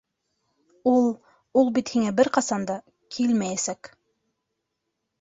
Ул... 0.91 1.05
ул 1.63 1.69
бит 1.77 1.93
һиңә 1.97 2.15
бер 2.23 2.33
ҡасан 2.39 2.67
да... 2.73 2.81
килмәйәсәк... 3.19 3.95